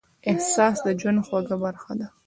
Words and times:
احساس 0.29 0.77
د 0.85 0.87
ژوند 0.99 1.19
خوږه 1.27 1.55
برخه 1.63 1.91
ده. 1.99 2.07